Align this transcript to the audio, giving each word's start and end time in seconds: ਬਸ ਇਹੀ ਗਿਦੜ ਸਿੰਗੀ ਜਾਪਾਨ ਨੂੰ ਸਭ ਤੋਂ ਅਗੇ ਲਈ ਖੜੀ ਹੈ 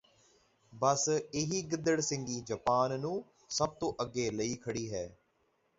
ਬਸ 0.73 1.07
ਇਹੀ 1.09 1.61
ਗਿਦੜ 1.71 1.99
ਸਿੰਗੀ 2.01 2.39
ਜਾਪਾਨ 2.47 2.99
ਨੂੰ 2.99 3.23
ਸਭ 3.49 3.75
ਤੋਂ 3.79 3.93
ਅਗੇ 4.03 4.29
ਲਈ 4.31 4.55
ਖੜੀ 4.57 4.91
ਹੈ 4.93 5.07